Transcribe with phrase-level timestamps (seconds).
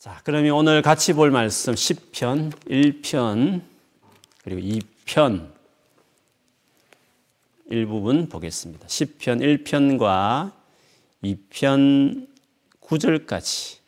[0.00, 3.60] 자, 그러면 오늘 같이 볼 말씀 10편, 1편,
[4.42, 5.52] 그리고 2편
[7.66, 8.86] 일부분 보겠습니다.
[8.86, 10.52] 10편 1편과
[11.22, 12.28] 2편
[12.80, 13.80] 9절까지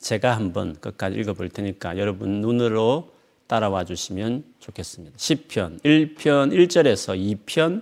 [0.00, 3.10] 제가 한번 끝까지 읽어 볼 테니까 여러분 눈으로
[3.46, 5.16] 따라와 주시면 좋겠습니다.
[5.16, 7.80] 10편 1편 1절에서 2편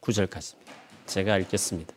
[0.00, 0.70] 9절까지입니다.
[1.06, 1.92] 제가 읽겠습니다.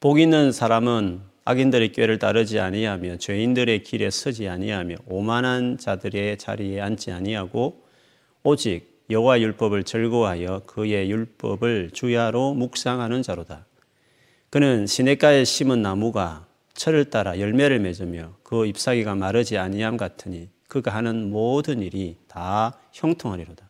[0.00, 7.10] 복 있는 사람은 악인들의 꾀를 따르지 아니하며 죄인들의 길에 서지 아니하며 오만한 자들의 자리에 앉지
[7.10, 7.82] 아니하고
[8.44, 13.66] 오직 여호와 율법을 즐거워하여 그의 율법을 주야로 묵상하는 자로다.
[14.50, 21.30] 그는 시냇가에 심은 나무가 철을 따라 열매를 맺으며 그 잎사귀가 마르지 아니함 같으니 그가 하는
[21.30, 23.68] 모든 일이 다 형통하리로다.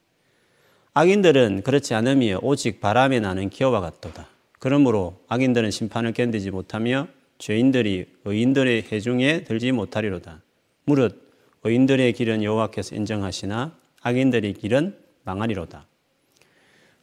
[0.93, 4.29] 악인들은 그렇지 않으며 오직 바람에 나는 기어와 같도다.
[4.59, 7.09] 그러므로 악인들은 심판을 견디지 못하며
[7.41, 10.43] 죄인들이 의인들의 해중에 들지 못하리로다.
[10.85, 11.33] 무릇
[11.65, 15.87] 의인들의 길은 여호와께서 인정하시나 악인들의 길은 망하리로다.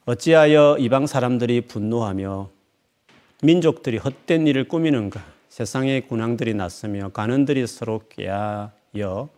[0.06, 2.50] 어찌하여 이방 사람들이 분노하며
[3.44, 5.24] 민족들이 헛된 일을 꾸미는가?
[5.50, 9.30] 세상의 군왕들이 났으며 가는들이 서로 꾀하여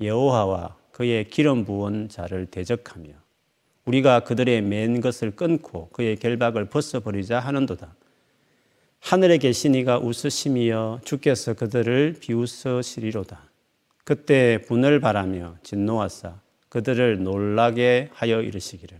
[0.00, 3.10] 여호와와 그의 기름 부은 자를 대적하며
[3.84, 7.94] 우리가 그들의 맨 것을 끊고 그의 결박을 벗어버리자 하는도다.
[9.00, 13.48] 하늘에 이가 웃으심이여 주께서 그들을 비웃으시리로다.
[14.04, 18.98] 그때 분을 바라며 진노하사 그들을 놀라게 하여 이르시기를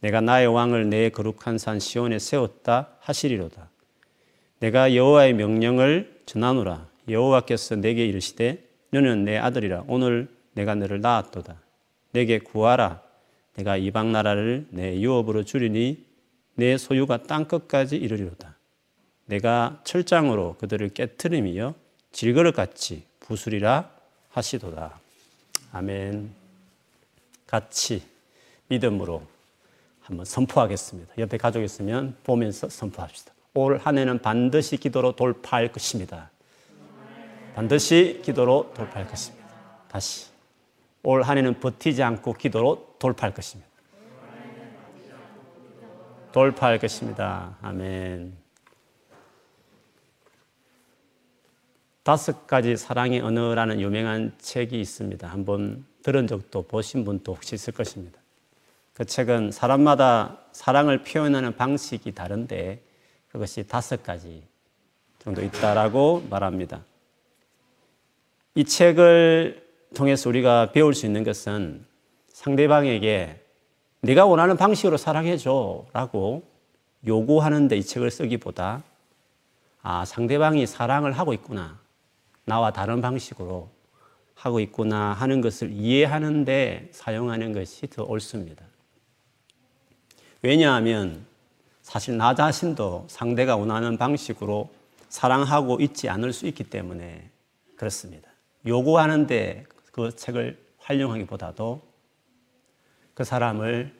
[0.00, 3.70] 내가 나의 왕을 내 거룩한 산 시온에 세웠다 하시리로다.
[4.60, 6.88] 내가 여호와의 명령을 전하노라.
[7.08, 11.60] 여호와께서 내게 이르시되 너는 내 아들이라 오늘 내가 너를 낳았도다.
[12.12, 13.02] 내게 구하라.
[13.54, 16.04] 내가 이방 나라를 내 유업으로 주리니
[16.54, 18.57] 내 소유가 땅 끝까지 이르리로다.
[19.28, 21.74] 내가 철장으로 그들을 깨뜨리며
[22.12, 23.90] 질그릇같이 부수리라
[24.30, 24.98] 하시도다.
[25.72, 26.30] 아멘.
[27.46, 28.02] 같이
[28.68, 29.22] 믿음으로
[30.00, 31.14] 한번 선포하겠습니다.
[31.18, 33.32] 옆에 가족 있으면 보면서 선포합시다.
[33.54, 36.30] 올 한 해는 반드시 기도로 돌파할 것입니다.
[37.54, 39.46] 반드시 기도로 돌파할 것입니다.
[39.88, 40.26] 다시.
[41.02, 43.68] 올 한 해는 버티지 않고 기도로 돌파할 것입니다.
[46.32, 47.56] 돌파할 것입니다.
[47.60, 48.47] 아멘.
[52.08, 55.28] 다섯 가지 사랑의 언어라는 유명한 책이 있습니다.
[55.28, 58.18] 한번 들은 적도 보신 분도 혹시 있을 것입니다.
[58.94, 62.82] 그 책은 사람마다 사랑을 표현하는 방식이 다른데
[63.30, 64.42] 그것이 다섯 가지
[65.18, 66.82] 정도 있다라고 말합니다.
[68.54, 71.84] 이 책을 통해서 우리가 배울 수 있는 것은
[72.28, 73.38] 상대방에게
[74.00, 76.42] 네가 원하는 방식으로 사랑해줘 라고
[77.06, 78.82] 요구하는데 이 책을 쓰기보다
[79.82, 81.86] 아, 상대방이 사랑을 하고 있구나.
[82.48, 83.68] 나와 다른 방식으로
[84.34, 88.64] 하고 있구나 하는 것을 이해하는데 사용하는 것이 더 옳습니다.
[90.42, 91.26] 왜냐하면
[91.82, 94.70] 사실 나 자신도 상대가 원하는 방식으로
[95.08, 97.30] 사랑하고 있지 않을 수 있기 때문에
[97.76, 98.30] 그렇습니다.
[98.66, 101.82] 요구하는데 그 책을 활용하기보다도
[103.14, 103.94] 그 사람을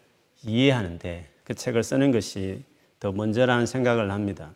[0.45, 2.63] 이해하는데 그 책을 쓰는 것이
[3.01, 4.55] 더 먼저라는 생각을 합니다.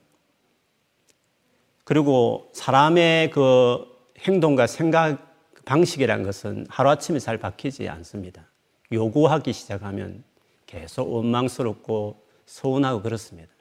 [1.93, 3.85] 그리고 사람의 그
[4.21, 5.37] 행동과 생각
[5.67, 8.47] 방식이란 것은 하루아침에 잘 바뀌지 않습니다.
[8.91, 10.25] 요구하기 시작하면
[10.65, 13.53] 계속 원망스럽고 서운하고 그렇습니다.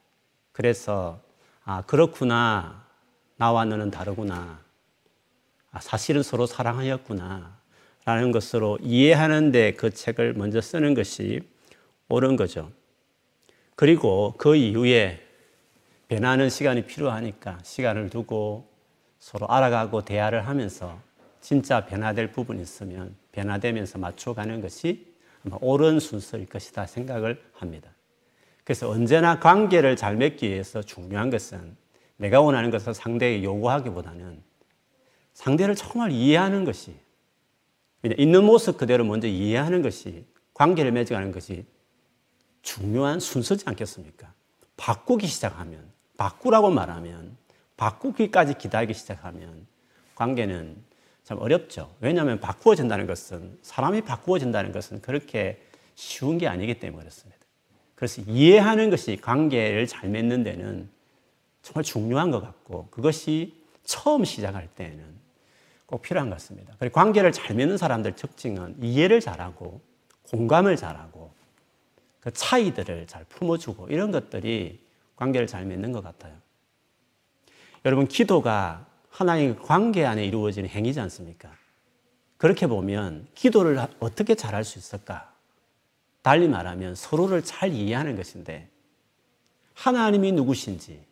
[0.53, 1.19] 그래서,
[1.65, 2.85] 아, 그렇구나.
[3.35, 4.61] 나와 너는 다르구나.
[5.73, 7.57] 아, 사실은 서로 사랑하였구나.
[8.05, 11.41] 라는 것으로 이해하는데 그 책을 먼저 쓰는 것이
[12.07, 12.71] 옳은 거죠.
[13.75, 15.19] 그리고 그 이후에
[16.11, 18.67] 변하는 시간이 필요하니까 시간을 두고
[19.17, 20.99] 서로 알아가고 대화를 하면서
[21.39, 25.07] 진짜 변화될 부분이 있으면 변화되면서 맞춰가는 것이
[25.45, 27.89] 아마 옳은 순서일 것이다 생각을 합니다.
[28.65, 31.77] 그래서 언제나 관계를 잘 맺기 위해서 중요한 것은
[32.17, 34.43] 내가 원하는 것을 상대에게 요구하기보다는
[35.33, 36.93] 상대를 정말 이해하는 것이
[38.17, 40.25] 있는 모습 그대로 먼저 이해하는 것이
[40.55, 41.65] 관계를 맺어가는 것이
[42.63, 44.33] 중요한 순서지 않겠습니까?
[44.75, 45.90] 바꾸기 시작하면
[46.21, 47.35] 바꾸라고 말하면
[47.77, 49.65] 바꾸기까지 기다리기 시작하면
[50.13, 50.77] 관계는
[51.23, 51.95] 참 어렵죠.
[51.99, 55.59] 왜냐하면 바꾸어진다는 것은 사람이 바꾸어진다는 것은 그렇게
[55.95, 57.39] 쉬운 게 아니기 때문에 그렇습니다.
[57.95, 60.89] 그래서 이해하는 것이 관계를 잘 맺는 데는
[61.63, 65.03] 정말 중요한 것 같고 그것이 처음 시작할 때는
[65.87, 66.75] 꼭 필요한 것 같습니다.
[66.77, 69.81] 그리고 관계를 잘 맺는 사람들 특징은 이해를 잘하고
[70.29, 71.31] 공감을 잘하고
[72.19, 74.80] 그 차이들을 잘 품어주고 이런 것들이
[75.21, 76.33] 관계를 잘 맺는 것 같아요.
[77.85, 81.51] 여러분, 기도가 하나님 관계 안에 이루어지는 행위지 않습니까?
[82.37, 85.31] 그렇게 보면 기도를 어떻게 잘할 수 있을까?
[86.23, 88.67] 달리 말하면 서로를 잘 이해하는 것인데
[89.75, 91.03] 하나님이 누구신지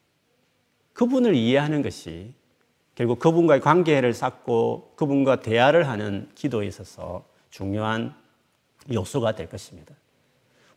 [0.93, 2.33] 그분을 이해하는 것이
[2.95, 8.15] 결국 그분과의 관계를 쌓고 그분과 대화를 하는 기도에 있어서 중요한
[8.91, 9.93] 요소가 될 것입니다.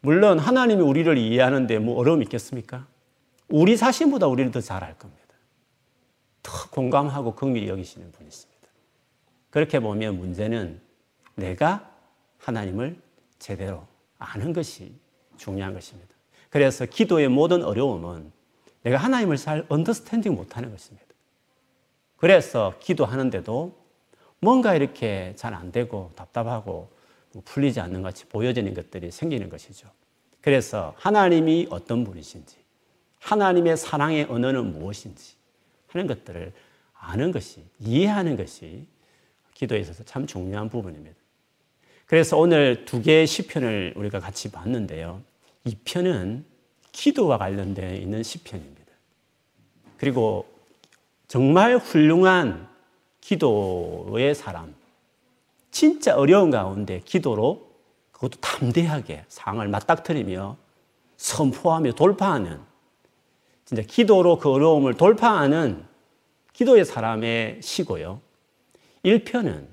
[0.01, 2.92] 물론 하나님이 우리를 이해하는데 뭐 어려움이 있겠습니까?
[3.53, 5.23] 우리 자신보다 우리를 더 잘할 겁니다.
[6.43, 8.69] 더 공감하고 긍휼히 여기시는 분이십니다.
[9.51, 10.81] 그렇게 보면 문제는
[11.35, 11.95] 내가
[12.39, 12.99] 하나님을
[13.39, 13.87] 제대로
[14.19, 14.95] 아는 것이
[15.37, 16.09] 중요한 것입니다.
[16.49, 18.33] 그래서 기도의 모든 어려움은
[18.85, 21.07] 내가 하나님을 잘 언더스탠딩 못하는 것입니다.
[22.17, 23.77] 그래서 기도하는데도
[24.41, 26.91] 뭔가 이렇게 잘 안 되고 답답하고
[27.45, 29.89] 풀리지 않는 것 같이 보여지는 것들이 생기는 것이죠.
[30.41, 32.62] 그래서 하나님이 어떤 분이신지,
[33.23, 35.35] 하나님의 사랑의 언어는 무엇인지
[35.89, 36.53] 하는 것들을
[36.95, 38.87] 아는 것이, 이해하는 것이
[39.55, 41.17] 기도에 있어서 참 중요한 부분입니다.
[42.07, 45.23] 그래서 오늘 두 개의 시편을 우리가 같이 봤는데요.
[45.65, 46.45] 이 편은
[46.91, 48.93] 기도와 관련되어 있는 시편입니다.
[49.97, 50.47] 그리고
[51.29, 52.69] 정말 훌륭한
[53.21, 54.75] 기도의 사람,
[55.71, 57.71] 진짜 어려운 가운데 기도로
[58.11, 60.57] 그것도 담대하게 상을 맞닥뜨리며
[61.17, 62.72] 선포하며 돌파하는
[63.73, 65.83] 진짜 기도로 그 어려움을 돌파하는
[66.53, 68.21] 기도의 사람의 시고요.
[69.03, 69.67] 1편은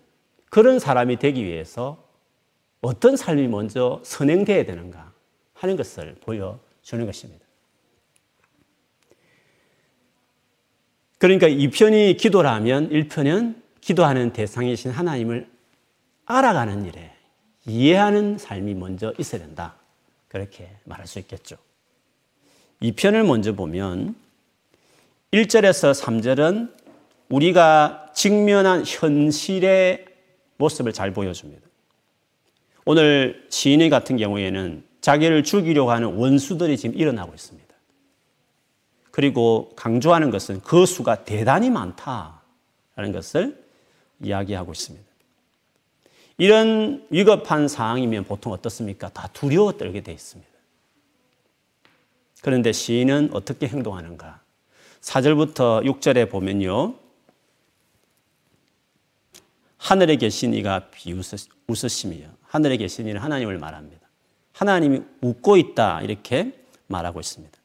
[0.49, 2.01] 그런 사람이 되기 위해서
[2.79, 5.11] 어떤 삶이 먼저 선행되어야 되는가
[5.53, 7.45] 하는 것을 보여주는 것입니다.
[11.17, 15.49] 그러니까 2편이 기도라면 1편은 기도하는 대상이신 하나님을
[16.23, 17.11] 알아가는 일에
[17.65, 19.75] 이해하는 삶이 먼저 있어야 된다.
[20.29, 21.57] 그렇게 말할 수 있겠죠.
[22.81, 24.15] 2편을 먼저 보면
[25.31, 26.73] 1절에서 3절은
[27.29, 30.05] 우리가 직면한 현실의
[30.57, 31.67] 모습을 잘 보여줍니다.
[32.85, 37.69] 오늘 시인 같은 경우에는 자기를 죽이려고 하는 원수들이 지금 일어나고 있습니다.
[39.11, 43.63] 그리고 강조하는 것은 그 수가 대단히 많다라는 것을
[44.21, 45.05] 이야기하고 있습니다.
[46.37, 49.09] 이런 위급한 상황이면 보통 어떻습니까?
[49.09, 50.48] 다 두려워 떨게 돼 있습니다.
[52.41, 54.41] 그런데 시인은 어떻게 행동하는가?
[55.01, 56.95] 4절부터 6절에 보면요.
[59.77, 64.07] 하늘에 계신 이가 비웃으시며 하늘에 계신 이는 하나님을 말합니다.
[64.53, 66.53] 하나님이 웃고 있다 이렇게
[66.87, 67.57] 말하고 있습니다.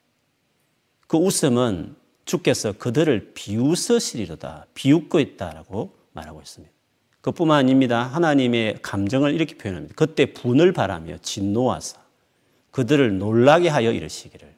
[1.07, 6.73] 그 웃음은 주께서 그들을 비웃으시리로다 비웃고 있다라고 말하고 있습니다.
[7.21, 8.03] 그뿐만 아닙니다.
[8.03, 9.95] 하나님의 감정을 이렇게 표현합니다.
[9.97, 11.99] 그때 분을 바라며 진노하사
[12.71, 14.54] 그들을 놀라게 하여 이르시기를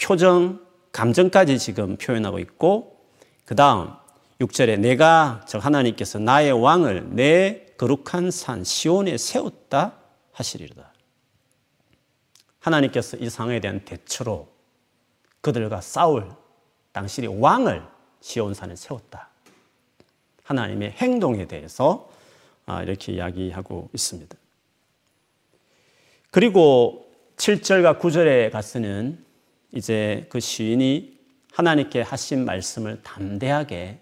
[0.00, 3.04] 표정, 감정까지 지금 표현하고 있고
[3.44, 3.92] 그 다음
[4.40, 9.94] 6절에 내가 저 하나님께서 나의 왕을 내 거룩한 산 시온에 세웠다
[10.32, 10.92] 하시리로다.
[12.60, 14.48] 하나님께서 이 상황에 대한 대처로
[15.40, 16.28] 그들과 싸울
[16.92, 17.82] 당신이 왕을
[18.20, 19.28] 시온산에 세웠다.
[20.42, 22.08] 하나님의 행동에 대해서
[22.66, 24.36] 아, 이렇게 이야기하고 있습니다.
[26.30, 29.24] 그리고 7절과 9절에 가서는
[29.72, 31.18] 이제 그 시인이
[31.52, 34.00] 하나님께 하신 말씀을 담대하게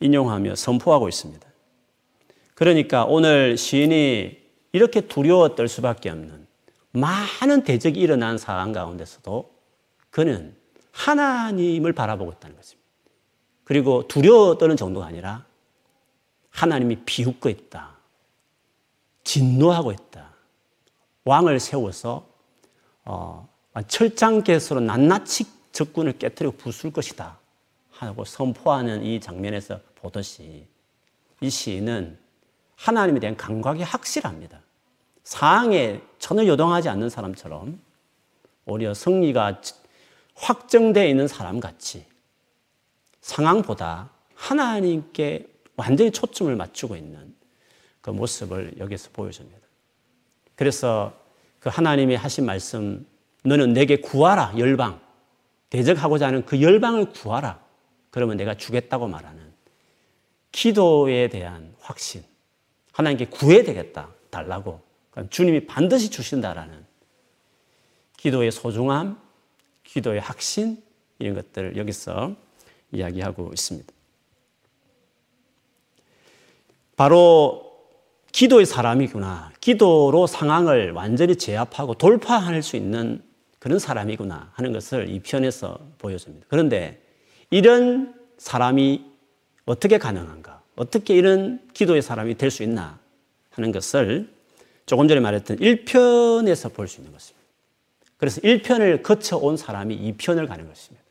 [0.00, 1.46] 인용하며 선포하고 있습니다.
[2.54, 4.40] 그러니까 오늘 시인이
[4.72, 6.46] 이렇게 두려워 떨 수밖에 없는
[6.92, 9.52] 많은 대적이 일어난 상황 가운데서도
[10.10, 10.54] 그는
[10.92, 12.82] 하나님을 바라보고 있다는 것입니다.
[13.64, 15.46] 그리고 두려워 떠는 정도가 아니라
[16.50, 17.96] 하나님이 비웃고 있다.
[19.24, 20.32] 진노하고 있다.
[21.24, 22.26] 왕을 세워서
[23.04, 23.48] 어,
[23.80, 27.38] 철장개수로 낱낱이 적군을 깨뜨리고 부술 것이다.
[27.90, 30.66] 하고 선포하는 이 장면에서 보듯이
[31.40, 32.18] 이 시인은
[32.76, 34.60] 하나님에 대한 감각이 확실합니다.
[35.24, 37.80] 상황에 전혀 요동하지 않는 사람처럼
[38.66, 39.62] 오히려 승리가
[40.34, 42.06] 확정되어 있는 사람 같이
[43.20, 47.34] 상황보다 하나님께 완전히 초점을 맞추고 있는
[48.00, 49.60] 그 모습을 여기서 보여줍니다.
[50.56, 51.12] 그래서
[51.60, 53.06] 그 하나님이 하신 말씀,
[53.42, 55.00] 너는 내게 구하라, 열방.
[55.70, 57.60] 대적하고자 하는 그 열방을 구하라.
[58.10, 59.52] 그러면 내가 주겠다고 말하는
[60.52, 62.22] 기도에 대한 확신.
[62.92, 64.10] 하나님께 구해야 되겠다.
[64.30, 64.80] 달라고.
[65.30, 66.84] 주님이 반드시 주신다라는
[68.16, 69.20] 기도의 소중함,
[69.84, 70.82] 기도의 확신,
[71.18, 72.34] 이런 것들을 여기서
[72.92, 73.92] 이야기하고 있습니다.
[76.96, 77.72] 바로
[78.32, 79.52] 기도의 사람이구나.
[79.60, 83.22] 기도로 상황을 완전히 제압하고 돌파할 수 있는
[83.62, 86.46] 그런 사람이구나 하는 것을 이 편에서 보여줍니다.
[86.48, 87.00] 그런데
[87.48, 89.04] 이런 사람이
[89.66, 90.64] 어떻게 가능한가?
[90.74, 92.98] 어떻게 이런 기도의 사람이 될 수 있나?
[93.50, 94.28] 하는 것을
[94.84, 97.46] 조금 전에 말했던 1편에서 볼 수 있는 것입니다.
[98.16, 101.06] 그래서 1편을 거쳐온 사람이 2편을 가는 것입니다.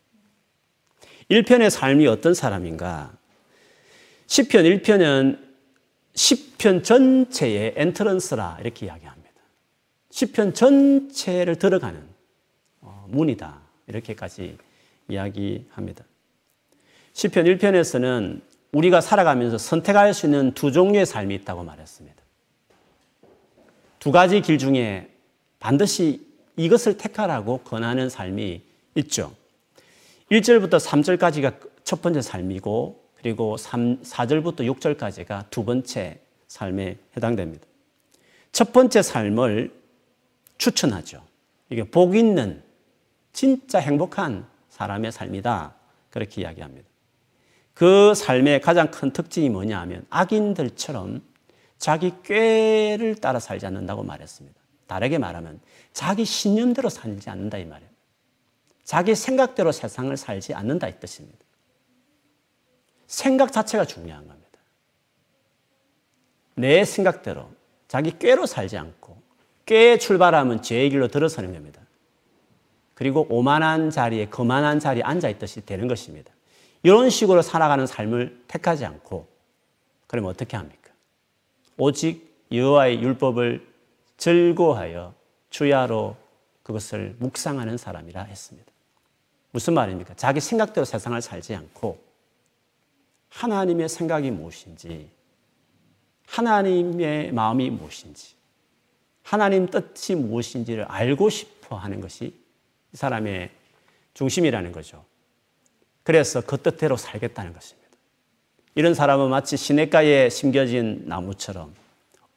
[1.30, 3.14] 1편의 삶이 어떤 사람인가?
[4.28, 5.40] 10편 1편은
[6.16, 9.32] 10편 전체의 엔트런스라 이렇게 이야기합니다.
[10.12, 12.11] 10편 전체를 들어가는 어,
[13.12, 13.62] 문이다.
[13.88, 14.58] 이렇게까지
[15.08, 16.06] 이야기합니다.
[17.14, 18.42] 10편 1편에서는
[18.72, 22.22] 우리가 살아가면서 선택할 수 있는 두 종류의 삶이 있다고 말했습니다.
[24.00, 25.10] 두 가지 길 중에
[25.60, 26.26] 반드시
[26.56, 28.62] 이것을 택하라고 권하는 삶이
[28.96, 29.36] 있죠.
[30.32, 37.66] 1절부터 3절까지가 첫 번째 삶이고 그리고 3, 4절부터 6절까지가 두 번째 삶에 해당됩니다.
[38.52, 39.72] 첫 번째 삶을
[40.58, 41.24] 추천하죠.
[41.70, 42.64] 이게 복 있는
[43.34, 45.74] 진짜 행복한 사람의 삶이다.
[46.10, 46.88] 그렇게 이야기합니다.
[47.74, 51.22] 그 삶의 가장 큰 특징이 뭐냐 하면 악인들처럼
[51.78, 54.60] 자기 꾀를 따라 살지 않는다고 말했습니다.
[54.88, 55.60] 다르게 말하면
[55.94, 57.90] 자기 신념대로 살지 않는다 이 말이에요.
[58.84, 61.40] 자기 생각대로 세상을 살지 않는다 이 뜻입니다.
[63.08, 64.60] 생각 자체가 중요한 겁니다.
[66.56, 67.50] 내 생각대로
[67.88, 69.18] 자기 꾀로 살지 않고
[69.66, 71.81] 꾀에 출발하면 죄의 길로 들어서는 겁니다.
[72.94, 76.32] 그리고 오만한 자리에 거만한 자리에 앉아 있듯이 되는 것입니다.
[76.84, 79.28] 이런 식으로 살아가는 삶을 택하지 않고
[80.08, 80.92] 그러면 어떻게 합니까?
[81.78, 83.68] 오직 여호와의 율법을
[84.18, 85.14] 즐거워하여
[85.50, 86.16] 주야로
[86.64, 88.72] 그것을 묵상하는 사람이라 했습니다.
[89.52, 90.14] 무슨 말입니까?
[90.16, 92.12] 자기 생각대로 세상을 살지 않고
[93.30, 95.10] 하나님의 생각이 무엇인지,
[96.28, 98.36] 하나님의 마음이 무엇인지,
[99.24, 102.41] 하나님 뜻이 무엇인지를 알고 싶어 하는 것이 이
[102.94, 103.50] 사람의
[104.14, 105.04] 중심이라는 거죠.
[106.04, 107.90] 그래서 그 뜻대로 살겠다는 것입니다.
[108.76, 111.74] 이런 사람은 마치 시냇가에 심겨진 나무처럼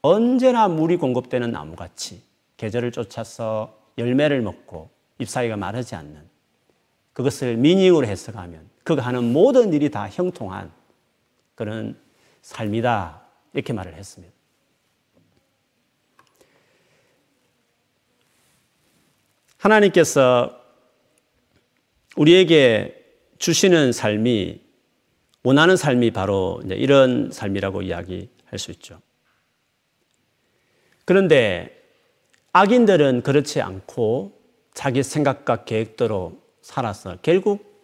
[0.02, 2.22] 언제나 물이 공급되는 나무같이
[2.56, 6.22] 계절을 쫓아서 열매를 먹고 잎사귀가 마르지 않는
[7.12, 10.70] 그것을 미닝으로 해석하면 그가 하는 모든 일이 다 형통한
[11.54, 11.96] 그런
[12.42, 13.22] 삶이다
[13.54, 14.33] 이렇게 말을 했습니다.
[19.64, 20.60] 하나님께서
[22.16, 23.02] 우리에게
[23.38, 24.60] 주시는 삶이
[25.42, 29.00] 원하는 삶이 바로 이런 삶이라고 이야기할 수 있죠.
[31.06, 31.82] 그런데
[32.52, 34.38] 악인들은 그렇지 않고
[34.74, 37.74] 자기 생각과 계획대로 살아서 결국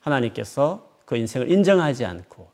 [0.00, 2.50] 하나님께서 그 인생을 인정하지 않고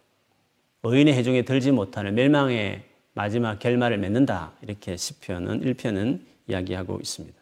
[0.85, 2.85] 의인의 해중에 들지 못하는 멸망의
[3.15, 4.53] 마지막 결말을 맺는다.
[4.63, 7.40] 이렇게 10편은 1편은 이야기하고 있습니다.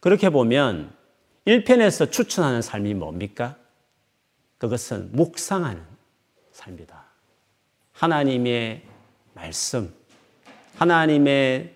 [0.00, 0.92] 그렇게 보면
[1.46, 3.56] 1편에서 추천하는 삶이 뭡니까?
[4.58, 5.82] 그것은 묵상하는
[6.52, 7.04] 삶이다.
[7.92, 8.82] 하나님의
[9.34, 9.94] 말씀,
[10.76, 11.74] 하나님의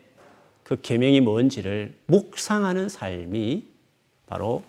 [0.63, 3.69] 그 계명이 뭔지를 묵상하는 삶이
[4.27, 4.65] 바로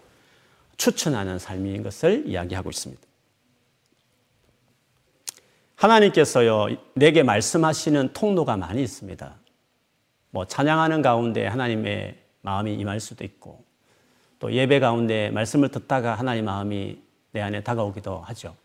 [0.78, 3.02] 추천하는 삶인 것을 이야기하고 있습니다.
[5.76, 9.36] 하나님께서요, 내게 말씀하시는 통로가 많이 있습니다.
[10.32, 13.66] 뭐, 찬양하는 가운데 하나님의 마음이 임할 수도 있고,
[14.40, 18.56] 또 예배 가운데 말씀을 듣다가 하나님 마음이 내 안에 다가오기도 하죠.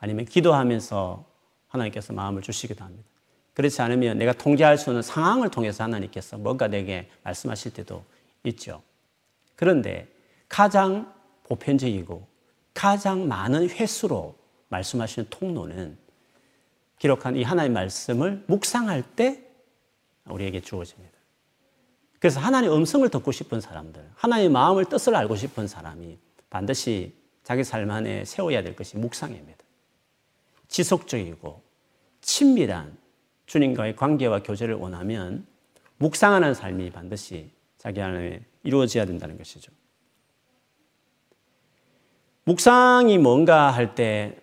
[0.00, 1.24] 아니면 기도하면서
[1.68, 3.08] 하나님께서 마음을 주시기도 합니다.
[3.54, 8.04] 그렇지 않으면 내가 통제할 수 없는 상황을 통해서 하나님께서 뭔가 내게 말씀하실 때도
[8.44, 8.82] 있죠.
[9.54, 10.08] 그런데
[10.48, 12.26] 가장 보편적이고
[12.74, 14.34] 가장 많은 횟수로
[14.68, 15.96] 말씀하시는 통로는
[16.98, 19.44] 기록한 이 하나님의 말씀을 묵상할 때
[20.26, 21.13] 우리에게 주어집니다.
[22.24, 26.16] 그래서 하나님의 음성을 듣고 싶은 사람들, 하나님의 마음을 뜻을 알고 싶은 사람이
[26.48, 29.62] 반드시 자기 삶 안에 세워야 될 것이 묵상입니다.
[30.68, 31.62] 지속적이고
[32.22, 32.96] 친밀한
[33.44, 35.46] 주님과의 관계와 교제를 원하면
[35.98, 39.70] 묵상하는 삶이 반드시 자기 안에 이루어져야 된다는 것이죠.
[42.44, 44.40] 묵상이 뭔가 할 때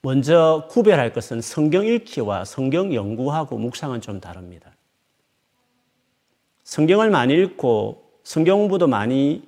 [0.00, 4.75] 먼저 구별할 것은 성경 읽기와 성경 연구하고 묵상은 좀 다릅니다.
[6.66, 9.44] 성경을 많이 읽고 성경 공부도 많이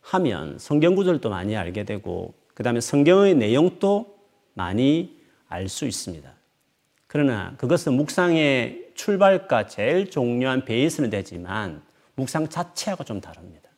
[0.00, 4.18] 하면 성경 구절도 많이 알게 되고 그 다음에 성경의 내용도
[4.54, 5.16] 많이
[5.48, 6.28] 알 수 있습니다.
[7.06, 11.82] 그러나 그것은 묵상의 출발과 제일 중요한 베이스는 되지만
[12.16, 13.70] 묵상 자체하고 좀 다릅니다.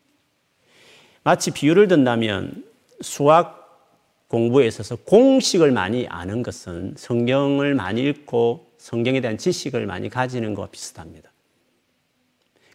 [1.23, 2.65] 마치 비유를 든다면
[3.03, 10.55] 수학 공부에 있어서 공식을 많이 아는 것은 성경을 많이 읽고 성경에 대한 지식을 많이 가지는
[10.55, 11.31] 것과 비슷합니다.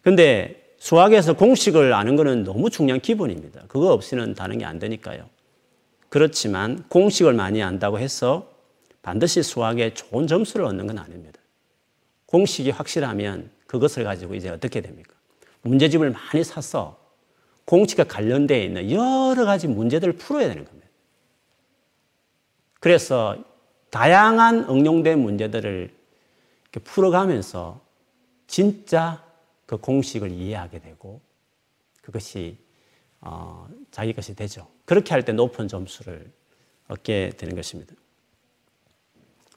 [0.04, 3.62] 근데 수학에서 공식을 아는 것은 너무 중요한 기본입니다.
[3.68, 5.28] 그거 없이는 다른 게 안 되니까요.
[6.10, 8.52] 그렇지만 공식을 많이 안다고 해서
[9.02, 11.40] 반드시 수학에 좋은 점수를 얻는 건 아닙니다.
[12.26, 15.14] 공식이 확실하면 그것을 가지고 이제 어떻게 됩니까?
[15.62, 16.98] 문제집을 많이 사서
[17.64, 20.86] 공식과 관련되어 있는 여러 가지 문제들을 풀어야 되는 겁니다.
[22.78, 23.42] 그래서
[23.88, 25.94] 다양한 응용된 문제들을
[26.84, 27.80] 풀어가면서
[28.46, 29.24] 진짜
[29.66, 31.20] 그 공식을 이해하게 되고
[32.02, 32.58] 그것이
[33.20, 34.66] 어, 자기 것이 되죠.
[34.84, 36.30] 그렇게 할 때 높은 점수를
[36.88, 37.94] 얻게 되는 것입니다.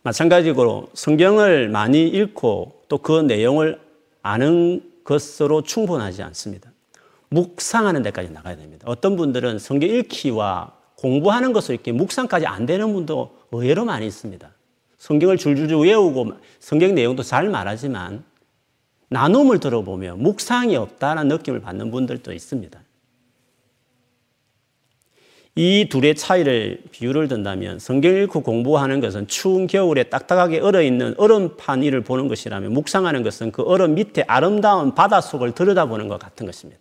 [0.04, 3.82] 마찬가지로 성경을 많이 읽고 또 그 내용을
[4.22, 6.72] 아는 것으로 충분하지 않습니다.
[7.30, 8.86] 묵상하는 데까지 나가야 됩니다.
[8.90, 14.50] 어떤 분들은 성경 읽기와 공부하는 것을 이렇게 묵상까지 안 되는 분도 의외로 많이 있습니다.
[14.98, 18.24] 성경을 줄줄줄 외우고 성경 내용도 잘 말하지만
[19.10, 22.80] 나눔을 들어보면 묵상이 없다는 느낌을 받는 분들도 있습니다.
[25.56, 31.82] 이 둘의 차이를 비유를 든다면 성경 읽고 공부하는 것은 추운 겨울에 딱딱하게 얼어 있는 얼음판
[31.82, 36.80] 위를 보는 것이라면 묵상하는 것은 그 얼음 밑에 아름다운 바닷속을 들여다보는 것 같은 것입니다.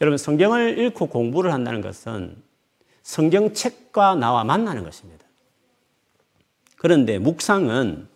[0.00, 2.34] 여러분 성경을 읽고 공부를 한다는 것은
[3.02, 5.26] 성경책과 나와 만나는 것입니다.
[6.76, 8.08] 그런데 묵상은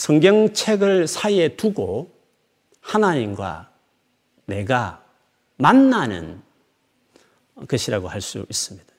[0.00, 2.10] 성경책을 사이에 두고
[2.80, 3.70] 하나님과
[4.46, 5.04] 내가
[5.58, 6.40] 만나는
[7.68, 8.90] 것이라고 할 수 있습니다.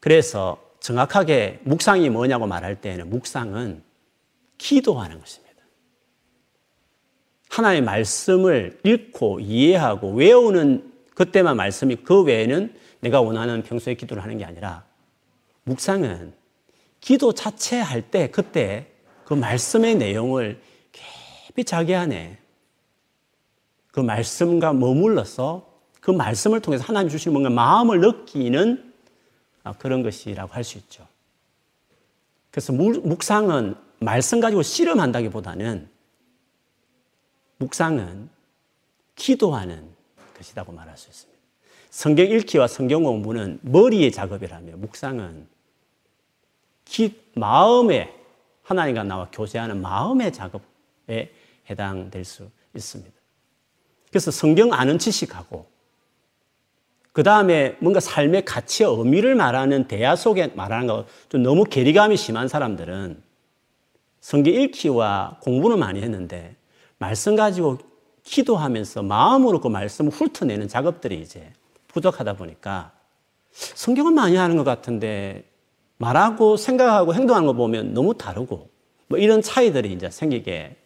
[0.00, 3.82] 그래서 정확하게 묵상이 뭐냐고 말할 때에는 묵상은
[4.58, 5.54] 기도하는 것입니다.
[7.48, 14.44] 하나의 말씀을 읽고 이해하고 외우는 그때만 말씀이 그 외에는 내가 원하는 평소에 기도를 하는 게
[14.44, 14.84] 아니라
[15.62, 16.34] 묵상은
[17.00, 18.93] 기도 자체 할 때 그때
[19.24, 20.60] 그 말씀의 내용을
[20.92, 22.38] 깊이 자기 안에
[23.90, 28.92] 그 말씀과 머물러서 그 말씀을 통해서 하나님 주시는 뭔가 마음을 느끼는
[29.62, 31.06] 아, 그런 것이라고 할 수 있죠.
[32.50, 35.88] 그래서 묵상은 말씀 가지고 실험한다기 보다는
[37.56, 38.28] 묵상은
[39.16, 39.88] 기도하는
[40.36, 41.40] 것이라고 말할 수 있습니다.
[41.90, 45.48] 성경 읽기와 성경 공부는 머리의 작업이라며 묵상은
[46.84, 48.23] 기, 마음의
[48.64, 51.32] 하나님과 나와 교제하는 마음의 작업에
[51.70, 53.12] 해당될 수 있습니다.
[54.10, 55.66] 그래서 성경 아는 지식하고
[57.12, 62.48] 그 다음에 뭔가 삶의 가치와 의미를 말하는 대화 속에 말하는 거 좀 너무 괴리감이 심한
[62.48, 63.22] 사람들은
[64.20, 66.56] 성경 읽기와 공부는 많이 했는데
[66.98, 67.78] 말씀 가지고
[68.24, 71.52] 기도하면서 마음으로 그 말씀을 훑어내는 작업들이 이제
[71.88, 72.92] 부족하다 보니까
[73.52, 75.44] 성경은 많이 하는 것 같은데
[75.98, 78.70] 말하고 생각하고 행동하는 거 보면 너무 다르고
[79.08, 80.76] 뭐 이런 차이들이 이제 생기게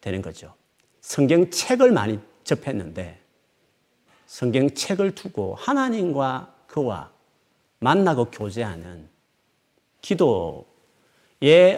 [0.00, 0.54] 되는 거죠.
[1.00, 3.20] 성경책을 많이 접했는데
[4.26, 7.12] 성경책을 두고 하나님과 그와
[7.78, 9.08] 만나고 교제하는
[10.00, 10.66] 기도의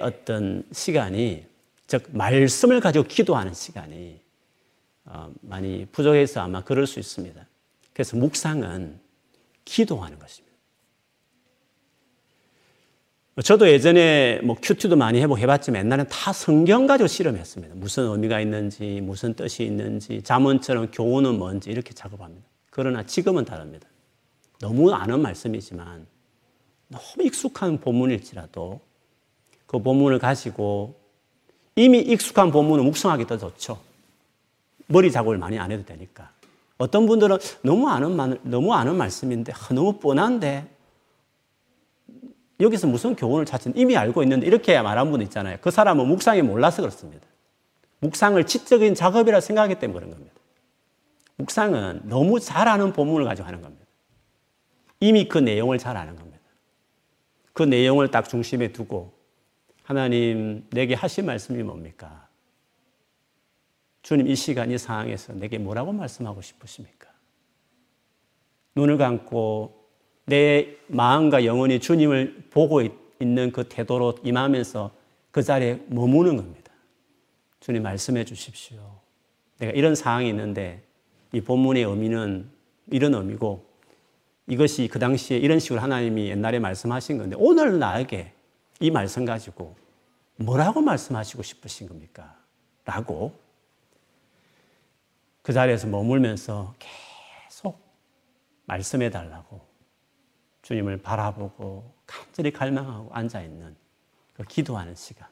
[0.00, 1.46] 어떤 시간이
[1.86, 4.20] 즉 말씀을 가지고 기도하는 시간이
[5.06, 7.46] 어, 많이 부족해서 아마 그럴 수 있습니다.
[7.94, 9.00] 그래서 묵상은
[9.64, 10.47] 기도하는 것입니다.
[13.42, 17.76] 저도 예전에 뭐 큐티도 많이 해보고 해봤지만 옛날엔 다 성경 가지고 실험했습니다.
[17.76, 22.44] 무슨 의미가 있는지, 무슨 뜻이 있는지, 자문처럼 교훈은 뭔지 이렇게 작업합니다.
[22.70, 23.88] 그러나 지금은 다릅니다.
[24.60, 26.06] 너무 아는 말씀이지만
[26.88, 28.80] 너무 익숙한 본문일지라도
[29.66, 30.98] 그 본문을 가지고
[31.76, 33.78] 이미 익숙한 본문을 묵상하기 더 좋죠.
[34.86, 36.32] 머리 작업을 많이 안 해도 되니까.
[36.76, 40.77] 어떤 분들은 너무 아는, 너무 아는 말씀인데, 너무 뻔한데,
[42.60, 45.58] 여기서 무슨 교훈을 찾지 이미 알고 있는데 이렇게 말한 분 있잖아요.
[45.60, 47.26] 그 사람은 묵상이 몰라서 그렇습니다.
[48.00, 50.34] 묵상을 지적인 작업이라 생각하기 때문에 그런 겁니다.
[51.36, 53.86] 묵상은 너무 잘 아는 본문을 가지고 하는 겁니다.
[55.00, 56.38] 이미 그 내용을 잘 아는 겁니다.
[57.52, 59.12] 그 내용을 딱 중심에 두고
[59.84, 62.28] 하나님 내게 하신 말씀이 뭡니까?
[64.02, 67.08] 주님 이 시간 이 상황에서 내게 뭐라고 말씀하고 싶으십니까?
[68.74, 69.77] 눈을 감고
[70.28, 72.82] 내 마음과 영혼이 주님을 보고
[73.18, 74.90] 있는 그 태도로 임하면서
[75.30, 76.70] 그 자리에 머무는 겁니다.
[77.60, 78.78] 주님 말씀해 주십시오.
[79.58, 80.82] 내가 이런 상황이 있는데
[81.32, 82.50] 이 본문의 의미는
[82.90, 83.66] 이런 의미고
[84.46, 88.32] 이것이 그 당시에 이런 식으로 하나님이 옛날에 말씀하신 건데 오늘 나에게
[88.80, 89.76] 이 말씀 가지고
[90.36, 92.36] 뭐라고 말씀하시고 싶으신 겁니까?
[92.84, 93.38] 라고
[95.42, 97.80] 그 자리에서 머물면서 계속
[98.66, 99.67] 말씀해 달라고
[100.68, 103.74] 주님을 바라보고 간절히 갈망하고 앉아 있는
[104.34, 105.26] 그 기도하는 시간.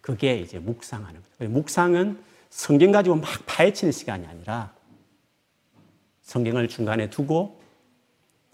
[0.00, 1.48] 그게 이제 묵상하는 거죠.
[1.48, 4.74] 묵상은 성경 가지고 막 파헤치는 시간이 아니라
[6.22, 7.60] 성경을 중간에 두고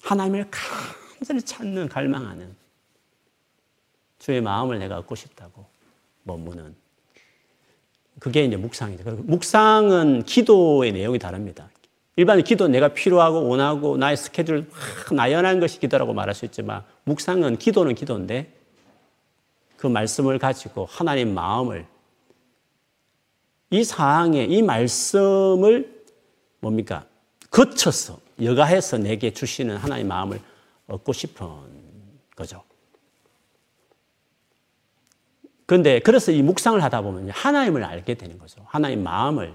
[0.02, 2.54] 하나님을 간절히 찾는 갈망하는
[4.18, 5.64] 주의 마음을 내가 얻고 싶다고
[6.24, 6.76] 머무는
[8.18, 9.04] 그게 이제 묵상이죠.
[9.22, 11.70] 묵상은 기도의 내용이 다릅니다.
[12.16, 14.68] 일반 기도 내가 필요하고 원하고 나의 스케줄
[15.12, 18.52] 나연한 것이 기도라고 말할 수 있지만 묵상은 기도는 기도인데
[19.76, 21.86] 그 말씀을 가지고 하나님 마음을
[23.70, 26.04] 이 사항에 이 말씀을
[26.60, 27.06] 뭡니까?
[27.50, 30.40] 거쳐서 여가해서 내게 주시는 하나님 마음을
[30.88, 31.46] 얻고 싶은
[32.36, 32.62] 거죠.
[35.66, 38.60] 그런데 그래서 이 묵상을 하다 보면 하나님을 알게 되는 거죠.
[38.66, 39.54] 하나님 마음을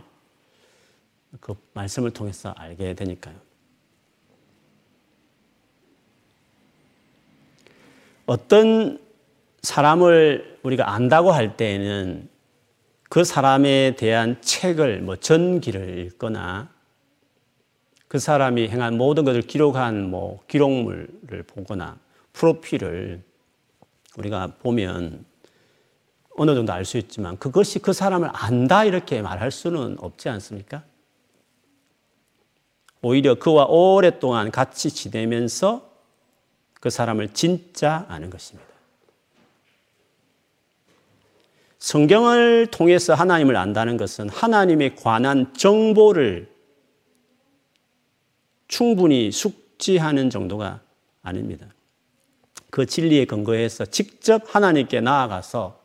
[1.40, 3.36] 그 말씀을 통해서 알게 되니까요.
[8.26, 9.00] 어떤
[9.62, 12.30] 사람을 우리가 안다고 할 때에는
[13.10, 16.70] 그 사람에 대한 책을 뭐 전기를 읽거나
[18.08, 21.98] 그 사람이 행한 모든 것을 기록한 뭐 기록물을 보거나
[22.34, 23.22] 프로필을
[24.18, 25.26] 우리가 보면
[26.38, 30.84] 어느 정도 알 수 있지만 그것이 그 사람을 안다 이렇게 말할 수는 없지 않습니까?
[33.08, 35.88] 오히려 그와 오랫동안 같이 지내면서
[36.82, 38.68] 그 사람을 진짜 아는 것입니다.
[41.78, 46.50] 성경을 통해서 하나님을 안다는 것은 하나님에 관한 정보를
[48.68, 50.82] 충분히 숙지하는 정도가
[51.22, 51.68] 아닙니다.
[52.72, 55.80] 그 진리에 근거해서 직접 하나님께 나아가서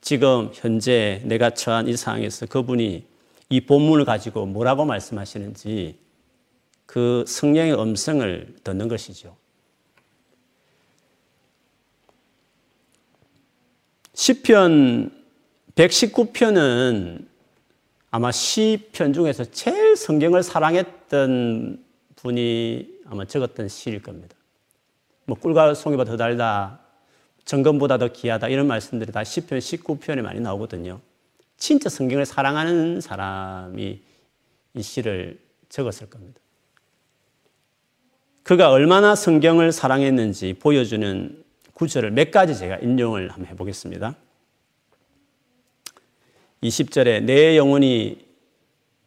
[0.00, 3.06] 지금 현재 내가 처한 이 상황에서 그분이
[3.48, 6.04] 이 본문을 가지고 뭐라고 말씀하시는지
[6.86, 9.36] 그 성령의 음성을 듣는 것이죠.
[14.14, 15.10] 시편
[15.74, 17.26] 119편은
[18.10, 21.84] 아마 시편 중에서 제일 성경을 사랑했던
[22.16, 24.34] 분이 아마 적었던 시일 겁니다.
[25.26, 26.80] 뭐 꿀과 송이보다 더 달다,
[27.44, 31.00] 정금보다 더 귀하다 이런 말씀들이 다 시편 19편에 많이 나오거든요.
[31.58, 34.00] 진짜 성경을 사랑하는 사람이
[34.74, 36.40] 이 시를 적었을 겁니다.
[38.46, 44.14] 그가 얼마나 성경을 사랑했는지 보여주는 구절을 몇 가지 제가 인용을 한번 해보겠습니다.
[46.62, 48.24] 20절에 내 영혼이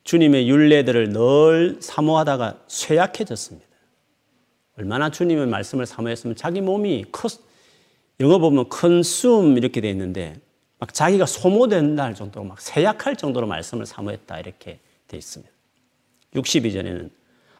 [0.03, 3.65] 주님의 윤례들을 늘 사모하다가 쇠약해졌습니다.
[4.77, 7.29] 얼마나 주님의 말씀을 사모했으면 자기 몸이 커,
[8.19, 10.35] 영어 보면 컨숨 이렇게 돼 있는데
[10.79, 15.49] 막 자기가 소모된다 할 정도로 막 쇠약할 정도로 말씀을 사모했다 이렇게 돼 있습니다.
[16.35, 17.09] 62절에는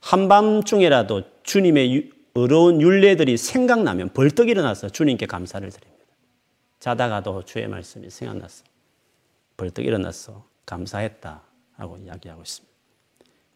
[0.02, 6.06] 한밤중에라도 주님의 어려운 윤례들이 생각나면 벌떡 일어나서 주님께 감사를 드립니다.
[6.80, 8.64] 자다가도 주의 말씀이 생각났어.
[9.58, 11.42] 벌떡 일어나서 감사했다
[11.76, 12.76] 하고 이야기하고 있습니다.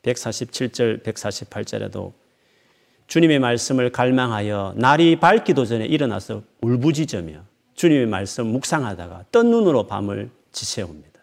[0.02, 2.14] 147절, 148절에도
[3.06, 11.22] 주님의 말씀을 갈망하여 날이 밝기도 전에 일어나서 울부짖으며 주님의 말씀 묵상하다가 뜬 눈으로 밤을 지새웁니다.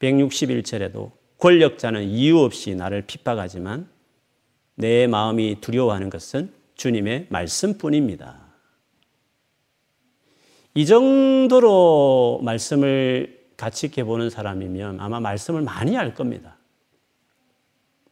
[0.00, 3.88] 161절에도 권력자는 이유 없이 나를 핍박하지만
[4.74, 8.40] 내 마음이 두려워하는 것은 주님의 말씀뿐입니다.
[10.74, 16.56] 이 정도로 말씀을 같이 있게 보는 사람이면 아마 말씀을 많이 알 겁니다.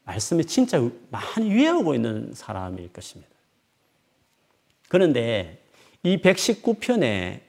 [0.05, 3.31] 말씀이 진짜 많이 외우고 있는 사람일 것입니다.
[4.89, 5.63] 그런데
[6.03, 7.41] 이 119편에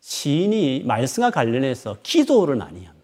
[0.00, 2.97] 시인이 말씀과 관련해서 기도를 많이 합니다.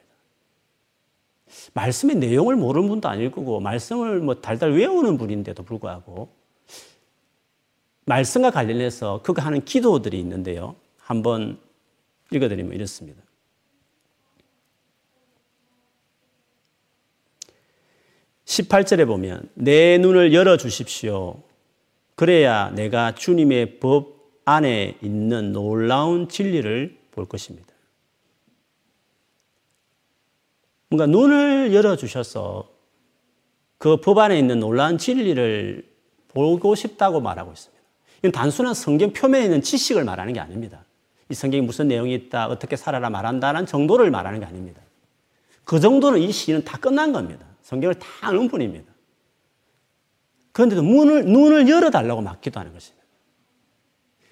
[1.74, 6.28] 말씀의 내용을 모르는 분도 아닐 거고 말씀을 뭐 달달 외우는 분인데도 불구하고
[8.06, 10.76] 말씀과 관련해서 그가 하는 기도들이 있는데요.
[10.98, 11.58] 한번
[12.30, 13.22] 읽어드리면 이렇습니다.
[18.44, 21.42] 18절에 보면 내 눈을 열어 주십시오.
[22.14, 24.14] 그래야 내가 주님의 법
[24.44, 27.73] 안에 있는 놀라운 진리를 볼 것입니다.
[30.94, 32.68] 뭔가 눈을 열어주셔서
[33.78, 35.84] 그 법 안에 있는 놀라운 진리를
[36.28, 37.82] 보고 싶다고 말하고 있습니다.
[38.20, 40.84] 이건 단순한 성경 표면에 있는 지식을 말하는 게 아닙니다.
[41.28, 44.80] 이 성경에 무슨 내용이 있다, 어떻게 살아라 말한다는 정도를 말하는 게 아닙니다.
[45.64, 47.44] 그 정도는 이 시는 다 끝난 겁니다.
[47.62, 48.90] 성경을 다 아는 분입니다.
[50.52, 53.04] 그런데도 문을, 눈을 열어달라고 막 기도 하는 것입니다.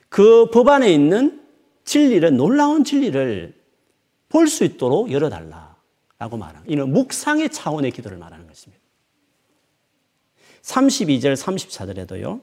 [0.09, 1.43] 그 법 안에 있는
[1.85, 3.61] 진리를, 놀라운 진리를
[4.29, 5.72] 볼 수 있도록 열어달라.
[6.23, 8.81] 라고 말하는 이는 묵상의 차원의 기도를 말하는 것입니다.
[10.63, 12.41] 32절 34절에도요.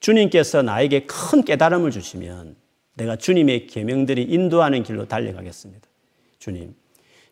[0.00, 2.56] 주님께서 나에게 큰 깨달음을 주시면
[2.94, 5.86] 내가 주님의 계명들이 인도하는 길로 달려가겠습니다.
[6.38, 6.74] 주님,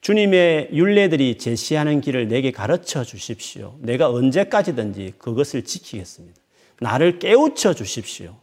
[0.03, 3.79] 주님의 윤례들이 제시하는 길을 내게 가르쳐 주십시오.
[3.81, 6.39] 내가 언제까지든지 그것을 지키겠습니다.
[6.81, 8.37] 나를 깨우쳐 주십시오.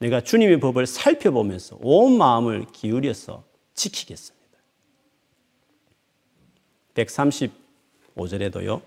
[0.00, 3.44] 내가 주님의 법을 살펴보면서 온 마음을 기울여서
[3.74, 4.35] 지키겠습니다.
[6.96, 8.82] 135절에도요.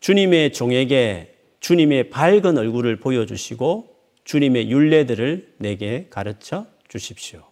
[0.00, 7.44] 주님의 종에게 주님의 밝은 얼굴을 보여주시고 주님의 윤례들을 내게 가르쳐 주십시오.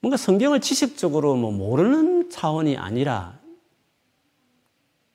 [0.00, 3.40] 뭔가 성경을 지식적으로 뭐 모르는 차원이 아니라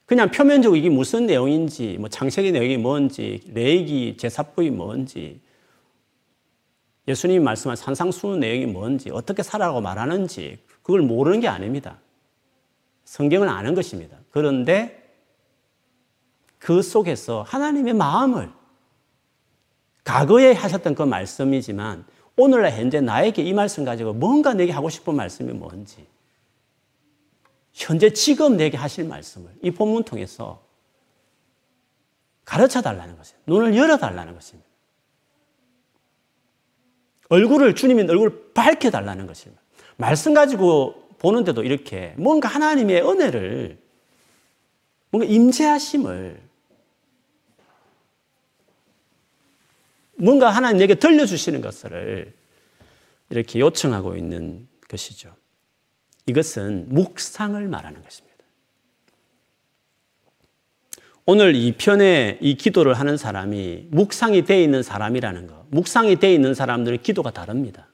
[0.05, 5.39] 그냥 표면적으로 이게 무슨 내용인지, 뭐 창세기 내용이 뭔지, 레이기 제사법이 뭔지,
[7.10, 11.98] 예수님이 말씀한 산상수훈 내용이 뭔지, 어떻게 살아가고 말하는지, 그걸 모르는 게 아닙니다.
[13.06, 14.15] 성경을 아는 것입니다.
[14.30, 14.95] 그런데
[16.60, 18.52] 그 속에서 하나님의 마음을
[20.04, 25.52] 과거에 하셨던 그 말씀이지만 오늘날 현재 나에게 이 말씀 가지고 뭔가 내게 하고 싶은 말씀이
[25.52, 26.08] 뭔지
[27.74, 30.62] 현재 지금 내게 하실 말씀을 이 본문 통해서
[32.45, 33.39] 가르쳐 달라는 것이에요.
[33.48, 34.68] 눈을 열어 달라는 것입니다.
[37.29, 39.61] 얼굴을 주님의 얼굴을 밝혀 달라는 것입니다.
[39.97, 43.77] 말씀 가지고 보는데도 이렇게 뭔가 하나님의 은혜를
[45.11, 46.41] 뭔가 임재하심을
[50.15, 52.33] 뭔가 하나님 에게 들려주시는 것을
[53.29, 55.33] 이렇게 요청하고 있는 것이죠.
[56.25, 58.28] 이것은 묵상을 말하는 것입니다.
[61.31, 65.63] 오늘 이 편에 이 기도를 하는 사람이 묵상이 되어 있는 사람이라는 거.
[65.69, 67.85] 묵상이 되어 있는 사람들은 기도가 다릅니다.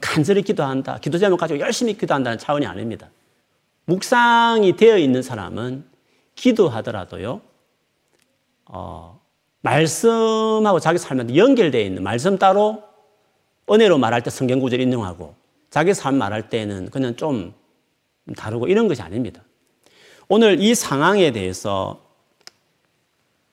[0.00, 0.98] 간절히 기도한다.
[1.00, 3.10] 기도 제목 가지고 열심히 기도한다는 차원이 아닙니다.
[3.86, 5.84] 묵상이 되어 있는 사람은
[6.36, 7.40] 기도하더라도요,
[8.66, 9.20] 어,
[9.62, 12.84] 말씀하고 자기 삶에 연결되어 있는 말씀 따로
[13.68, 15.34] 은혜로 말할 때 성경 구절 인용하고
[15.70, 17.52] 자기 삶 말할 때는 그냥 좀
[18.36, 19.42] 다르고 이런 것이 아닙니다.
[20.28, 22.05] 오늘 이 상황에 대해서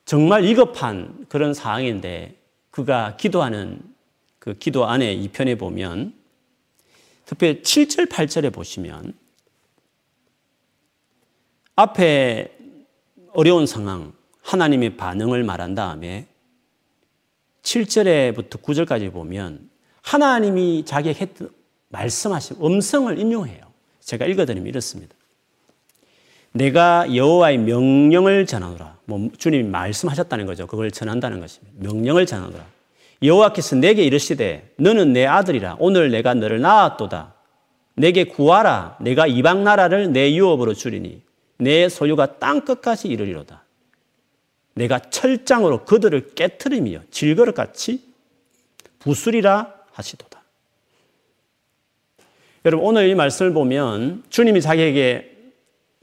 [0.06, 2.36] 정말 위급한 그런 상황인데
[2.72, 3.82] 그가 기도하는
[4.40, 6.14] 그 기도 안에 이 편에 보면
[7.26, 9.14] 특별히 7절, 8절에 보시면
[11.76, 12.52] 앞에
[13.34, 16.28] 어려운 상황, 하나님의 반응을 말한 다음에
[17.64, 19.70] 7절에부터 9절까지 보면
[20.02, 21.34] 하나님이 자기에게
[21.90, 23.72] 말씀하신 음성을 인용해요.
[24.02, 25.16] 제가 읽어드리면 이렇습니다.
[26.54, 28.98] 내가 여호와의 명령을 전하노라.
[29.06, 30.68] 뭐 주님이 말씀하셨다는 거죠.
[30.68, 31.74] 그걸 전한다는 것입니다.
[31.80, 32.66] 명령을 전하노라.
[33.22, 37.34] 여호와께서 내게 이르시되 너는 내 아들이라 오늘 내가 너를 낳았도다.
[37.96, 38.98] 내게 구하라.
[39.02, 41.22] 내가 이방 나라를 내 유업으로 주리니
[41.58, 43.64] 내 소유가 땅 끝까지 이르리로다.
[44.76, 48.04] 내가 철장으로 그들을 깨뜨리며 질거릇같이
[49.00, 50.42] 부수리라 하시도다.
[52.66, 55.33] 여러분 오늘 이 말씀을 보면 주님이 자기에게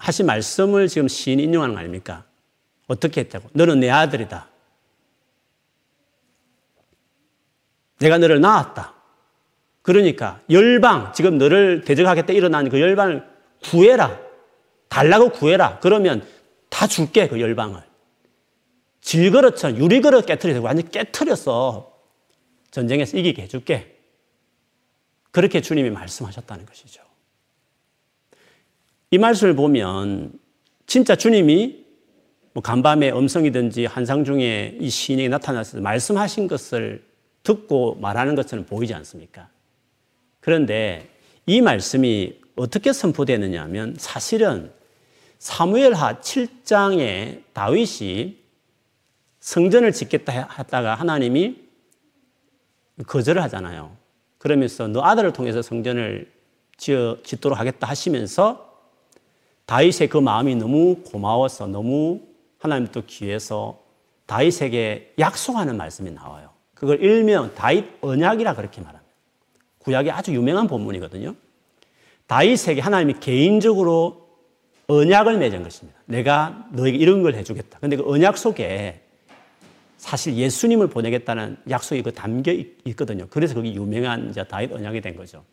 [0.01, 2.25] 하신 말씀을 지금 시인이 인용하는 거 아닙니까?
[2.87, 3.51] 어떻게 했다고?
[3.53, 4.49] 너는 내 아들이다.
[7.99, 8.95] 내가 너를 낳았다.
[9.83, 13.27] 그러니까 열방, 지금 너를 대적하겠다 일어난 그 열방을
[13.63, 14.19] 구해라.
[14.89, 15.79] 달라고 구해라.
[15.81, 16.27] 그러면
[16.71, 17.83] 다 줄게, 그 열방을.
[19.03, 21.95] 질그릇처럼 유리그릇 깨뜨려서 완전 깨뜨려서
[22.71, 23.99] 전쟁에서 이기게 해줄게.
[25.31, 27.10] 그렇게 주님이 말씀하셨다는 것이죠.
[29.11, 30.33] 이 말씀을 보면
[30.87, 31.85] 진짜 주님이
[32.53, 37.05] 뭐 간밤의 음성이든지 한상 중에 이 시인에게 나타나서 말씀하신 것을
[37.43, 39.49] 듣고 말하는 것처럼 보이지 않습니까?
[40.41, 41.09] 그런데
[41.47, 44.71] 이 말씀이 어떻게 선포되느냐 하면 사실은
[45.39, 48.39] 사무엘하 7장에 다윗이
[49.41, 51.57] 성전을 짓겠다 했다가 하나님이
[53.07, 53.97] 거절을 하잖아요.
[54.39, 56.31] 그러면서 너 아들을 통해서 성전을
[56.77, 58.70] 지어 짓도록 하겠다 하시면서
[59.71, 62.23] 다윗의 그 마음이 너무 고마워서 너무
[62.59, 63.79] 하나님 또 귀해서
[64.27, 66.51] 다윗에게 약속하는 말씀이 나와요.
[66.75, 69.15] 그걸 일명 다윗 언약이라 그렇게 말합니다.
[69.79, 71.37] 구약이 아주 유명한 본문이거든요.
[72.27, 74.27] 다윗에게 하나님이 개인적으로
[74.89, 76.01] 언약을 맺은 것입니다.
[76.07, 77.79] 내가 너에게 이런 걸 해주겠다.
[77.79, 79.01] 근데 그 언약 속에
[79.99, 82.53] 사실 예수님을 보내겠다는 약속이 그 담겨
[82.87, 83.29] 있거든요.
[83.31, 85.45] 그래서 그게 유명한 이제 다윗 언약이 된 거죠.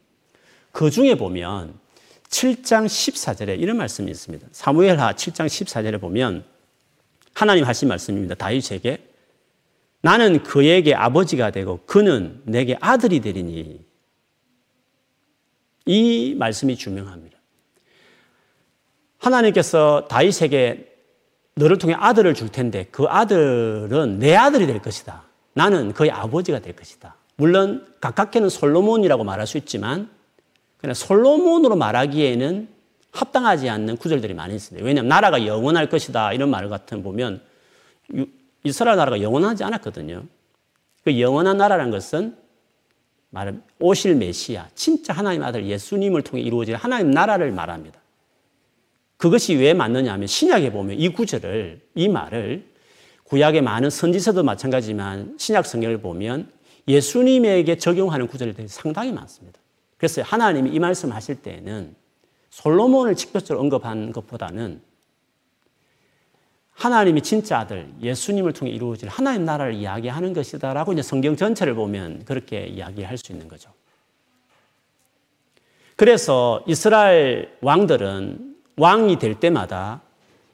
[0.71, 1.85] 그 중에 보면
[2.29, 4.47] 7장 14절에 이런 말씀이 있습니다.
[4.51, 6.43] 사무엘하 7장 14절에 보면
[7.33, 8.35] 하나님 하신 말씀입니다.
[8.35, 9.07] 다윗에게
[10.01, 13.85] 나는 그에게 아버지가 되고 그는 내게 아들이 되리니
[15.85, 17.37] 이 말씀이 주명합니다.
[19.19, 20.95] 하나님께서 다윗에게
[21.55, 25.23] 너를 통해 아들을 줄 텐데 그 아들은 내 아들이 될 것이다.
[25.53, 27.15] 나는 그의 아버지가 될 것이다.
[27.35, 30.09] 물론 가깝게는 솔로몬이라고 말할 수 있지만
[30.77, 32.67] 그러나 솔로몬으로 말하기에는
[33.11, 34.85] 합당하지 않는 구절들이 많이 있습니다.
[34.85, 37.41] 왜냐하면 나라가 영원할 것이다 이런 말 같은 보면
[38.63, 40.23] 이스라엘 나라가 영원하지 않았거든요.
[41.03, 42.35] 그 영원한 나라라는 것은
[43.29, 47.99] 말은 오실 메시아, 진짜 하나님 아들 예수님을 통해 이루어질 하나님 나라를 말합니다.
[49.17, 52.65] 그것이 왜 맞느냐 하면 신약에 보면 이 구절을, 이 말을
[53.23, 56.49] 구약의 많은 선지서도 마찬가지지만 신약 성경을 보면
[56.87, 59.59] 예수님에게 적용하는 구절들이 상당히 많습니다.
[59.97, 61.95] 그래서 하나님이 이 말씀 하실 때에는
[62.49, 64.81] 솔로몬을 직접적으로 언급한 것보다는
[66.73, 72.67] 하나님이 진짜 아들 예수님을 통해 이루어질 하나님 나라를 이야기하는 것이다라고 이제 성경 전체를 보면 그렇게
[72.67, 73.71] 이야기할 수 있는 거죠.
[75.95, 80.01] 그래서 이스라엘 왕들은 왕이 될 때마다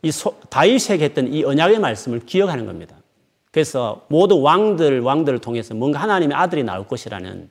[0.01, 0.11] 이
[0.49, 2.95] 다윗에게 했던 이 언약의 말씀을 기억하는 겁니다.
[3.51, 7.49] 그래서 모두 왕들 왕들을 통해서 뭔가 하나님의 아들이 나올 것이라는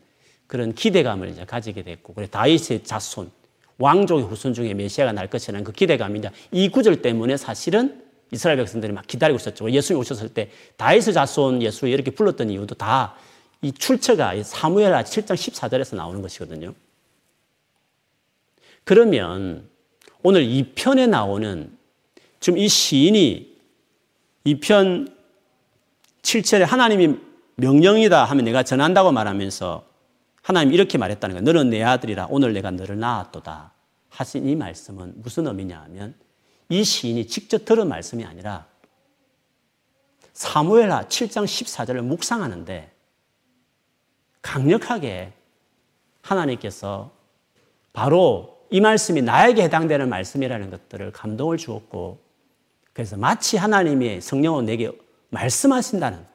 [0.53, 3.31] 그런 기대감을 이제 가지게 됐고, 그래 다윗의 자손
[3.79, 9.07] 왕족의 후손 중에 메시아가 날 것이라는 그 기대감이 이 구절 때문에 사실은 이스라엘 백성들이 막
[9.07, 9.71] 기다리고 있었죠.
[9.71, 13.17] 예수님 오셨을 때 다윗의 자손 예수 이렇게 불렀던 이유도 다
[13.63, 16.75] 이 출처가 사무엘 7장 14절에서 나오는 것이거든요.
[18.85, 19.69] 그러면
[20.25, 21.71] 오늘 이 편에 나오는
[22.41, 23.57] 지금 이 시인이
[24.45, 25.17] 이 편
[26.23, 27.17] 7절에 하나님이
[27.55, 29.92] 명령이다 하면 내가 전한다고 말하면서
[30.43, 31.45] 하나님 이렇게 말했다는 거예요.
[31.45, 33.73] 너는 내 아들이라 오늘 내가 너를 낳았도다.
[34.11, 36.15] 하신 이 말씀은 무슨 의미냐 하면
[36.69, 38.67] 이 시인이 직접 들은 말씀이 아니라
[40.33, 42.91] 사무엘하 7장 14절을 묵상하는데
[44.43, 45.33] 강력하게
[46.21, 47.13] 하나님께서
[47.93, 52.19] 바로 이 말씀이 나에게 해당되는 말씀이라는 것들을 감동을 주었고
[52.93, 54.91] 그래서 마치 하나님의 성령은 내게
[55.31, 56.27] 말씀하신다는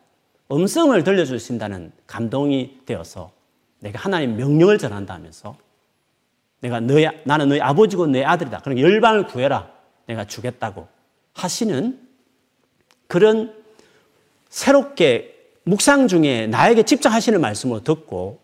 [0.51, 3.31] 음성을 들려주신다는 감동이 되어서
[3.79, 5.57] 내가 하나님 명령을 전한다면서
[6.59, 8.59] 내가 너희, 나는 너희 아버지고 너희 아들이다.
[8.59, 9.71] 그럼 열방을 구해라.
[10.07, 10.87] 내가 주겠다고
[11.33, 11.99] 하시는
[13.07, 13.53] 그런
[14.49, 18.39] 새롭게 묵상 중에 나에게 집중하시는 말씀을 듣고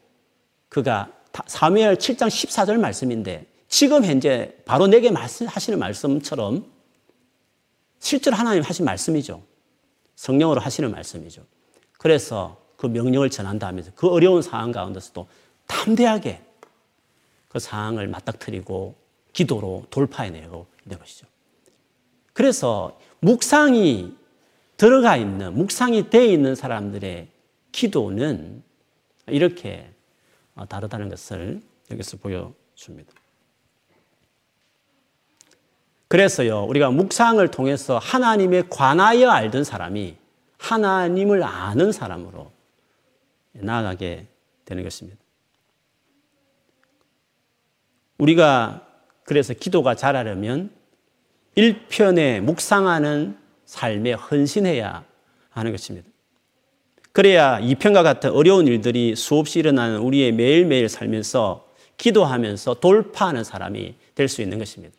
[0.69, 1.11] 그가
[1.47, 6.65] 사무엘 7장 14절 말씀인데 지금 현재 바로 내게 말씀하시는 말씀처럼
[7.99, 9.41] 실제로 하나님 하신 말씀이죠.
[10.15, 11.43] 성령으로 하시는 말씀이죠.
[11.97, 15.25] 그래서 그 명령을 전한다 하면서 그 어려운 상황 가운데서도
[15.67, 16.41] 담대하게
[17.47, 18.95] 그 상황을 맞닥뜨리고
[19.31, 21.25] 기도로 돌파해내고 있는 것이죠.
[22.33, 24.17] 그래서 묵상이
[24.75, 27.29] 들어가 있는, 묵상이 되어 있는 사람들의
[27.71, 28.61] 기도는
[29.27, 29.89] 이렇게
[30.55, 33.13] 어, 다르다는 것을 여기서 보여줍니다.
[36.09, 40.17] 그래서요, 우리가 묵상을 통해서 하나님에 관하여 알던 사람이
[40.57, 42.51] 하나님을 아는 사람으로
[43.53, 44.27] 나아가게
[44.65, 45.19] 되는 것입니다.
[48.17, 48.87] 우리가
[49.23, 50.71] 그래서 기도가 잘하려면
[51.57, 55.05] 1편에 묵상하는 삶에 헌신해야
[55.49, 56.09] 하는 것입니다.
[57.11, 64.41] 그래야 2편과 같은 어려운 일들이 수없이 일어나는 우리의 매일매일 살면서 기도하면서 돌파하는 사람이 될 수
[64.41, 64.95] 있는 것입니다.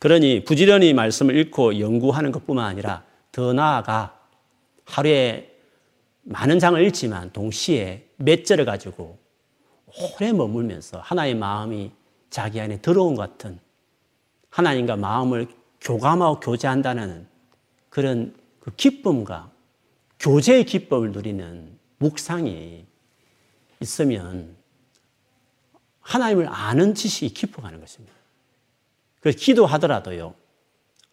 [0.00, 4.20] 그러니 부지런히 말씀을 읽고 연구하는 것뿐만 아니라 더 나아가
[4.84, 5.57] 하루에
[6.28, 9.18] 많은 장을 읽지만 동시에 몇 절을 가지고
[9.86, 11.90] 오래 머물면서 하나의 마음이
[12.28, 13.58] 자기 안에 들어온 것 같은
[14.50, 15.48] 하나님과 마음을
[15.80, 17.26] 교감하고 교제한다는
[17.88, 19.50] 그런 그 기쁨과
[20.20, 22.84] 교제의 기쁨을 누리는 묵상이
[23.80, 24.54] 있으면
[26.00, 28.14] 하나님을 아는 지식이 깊어가는 것입니다.
[29.20, 30.34] 그래서 기도하더라도요,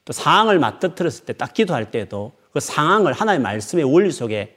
[0.04, 4.55] 또 상황을 맞닥뜨렸을 때 딱 기도할 때도 그 상황을 하나의 말씀의 원리 속에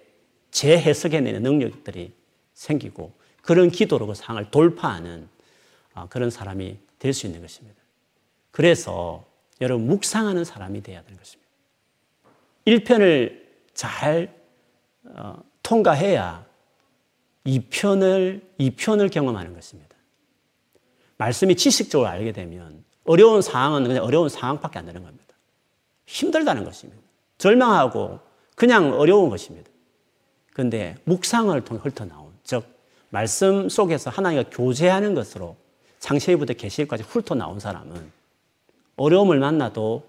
[0.59, 2.13] 재해석해내는 능력들이
[2.55, 5.29] 생기고 그런 기도로 그 상황을 돌파하는
[5.95, 7.81] 아, 그런 사람이 될 수 있는 것입니다.
[8.51, 9.25] 그래서
[9.61, 11.49] 여러분 묵상하는 사람이 되어야 되는 것입니다.
[12.67, 13.41] 1편을
[13.73, 14.35] 잘
[15.05, 16.45] 어, 통과해야
[17.47, 19.97] 2편을 2편을 경험하는 것입니다.
[21.19, 25.35] 말씀이 지식적으로 알게 되면 어려운 상황은 그냥 어려운 상황밖에 안 되는 겁니다.
[26.07, 27.01] 힘들다는 것입니다.
[27.39, 28.19] 절망하고
[28.57, 29.68] 그냥 어려운 것입니다.
[30.59, 32.65] 그런데 묵상을 통해 훑어나온 즉
[33.11, 35.55] 말씀 속에서 하나님과 교제하는 것으로
[36.01, 38.11] 창세기부터 계시까지 훑어나온 사람은
[38.97, 40.05] 어려움을 만나도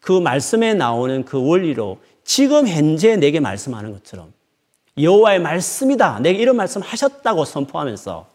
[0.00, 4.32] 그 말씀에 나오는 그 원리로 지금 현재 내게 말씀하는 것처럼
[4.98, 6.18] 여호와의 말씀이다.
[6.18, 8.28] 내게 이런 말씀 하셨다고 선포하면서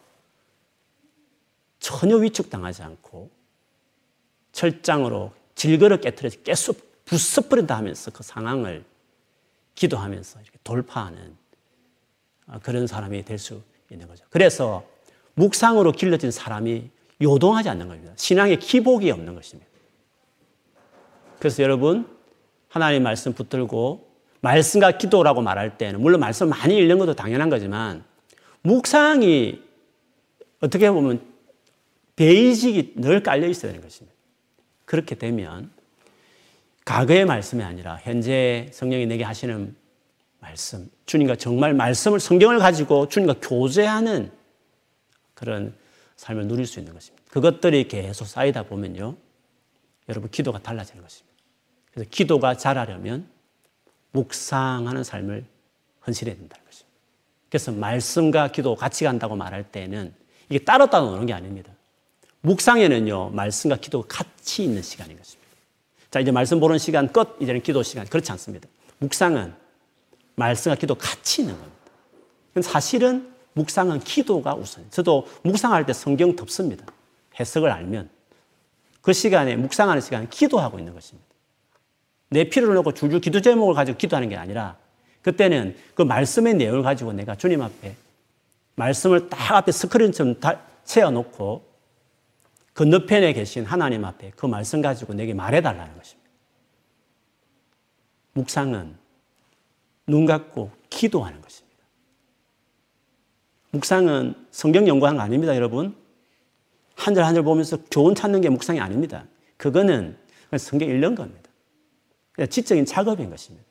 [1.80, 3.28] 전혀 위축당하지 않고
[4.52, 6.72] 철장으로 질거를 깨뜨려서 깨수
[7.04, 8.90] 부숴버린다 하면서 그 상황을
[9.74, 11.36] 기도하면서 이렇게 돌파하는
[12.62, 14.24] 그런 사람이 될 수 있는 거죠.
[14.30, 14.84] 그래서
[15.34, 18.12] 묵상으로 길러진 사람이 요동하지 않는 겁니다.
[18.16, 19.70] 신앙의 기복이 없는 것입니다.
[21.38, 22.08] 그래서 여러분,
[22.68, 24.10] 하나님 말씀 붙들고
[24.40, 28.04] 말씀과 기도라고 말할 때는 물론 말씀 많이 읽는 것도 당연한 거지만
[28.62, 29.62] 묵상이
[30.60, 31.20] 어떻게 보면
[32.16, 34.16] 베이직이 늘 깔려 있어야 되는 것입니다.
[34.84, 35.70] 그렇게 되면
[36.84, 39.74] 과거의 말씀이 아니라 현재 성령이 내게 하시는
[40.40, 44.32] 말씀, 주님과 정말 말씀을 성경을 가지고 주님과 교제하는
[45.34, 45.74] 그런
[46.16, 47.22] 삶을 누릴 수 있는 것입니다.
[47.30, 49.16] 그것들이 계속 쌓이다 보면요.
[50.08, 51.32] 여러분 기도가 달라지는 것입니다.
[51.92, 53.28] 그래서 기도가 자라려면
[54.12, 55.44] 묵상하는 삶을
[56.06, 56.92] 헌신해야 된다는 것입니다.
[57.48, 60.14] 그래서 말씀과 기도 같이 간다고 말할 때는
[60.48, 61.72] 이게 따로 따로 노는 게 아닙니다.
[62.40, 65.41] 묵상에는요, 말씀과 기도가 같이 있는 시간인 것입니다.
[66.12, 68.06] 자, 이제 말씀 보는 시간 끝, 이제는 기도 시간.
[68.06, 68.68] 그렇지 않습니다.
[68.98, 69.54] 묵상은
[70.36, 71.80] 말씀과 기도 같이 있는 겁니다.
[72.60, 74.84] 사실은 묵상은 기도가 우선.
[74.90, 76.84] 저도 묵상할 때 성경 덮습니다.
[77.40, 78.10] 해석을 알면.
[79.00, 81.26] 그 시간에, 묵상하는 시간에 기도하고 있는 것입니다.
[82.28, 84.76] 내 필요를 놓고 줄줄 기도 제목을 가지고 기도하는 게 아니라
[85.22, 87.96] 그때는 그 말씀의 내용을 가지고 내가 주님 앞에
[88.74, 90.36] 말씀을 딱 앞에 스크린처럼
[90.84, 91.71] 채워놓고
[92.74, 96.30] 건너편에 계신 하나님 앞에 그 말씀 가지고 내게 말해달라는 것입니다.
[98.34, 98.96] 묵상은
[100.06, 101.78] 눈 감고 기도하는 것입니다.
[103.72, 105.94] 묵상은 성경 연구하는 거 아닙니다, 여러분.
[106.94, 109.26] 한 절 한 절 보면서 교훈 찾는 게 묵상이 아닙니다.
[109.56, 110.16] 그거는
[110.58, 111.50] 성경 읽는 겁니다.
[112.32, 113.66] 그냥 지적인 작업인 것입니다.